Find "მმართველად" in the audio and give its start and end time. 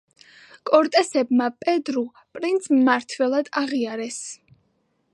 2.79-3.53